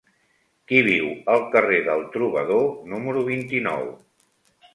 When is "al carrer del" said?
1.33-2.01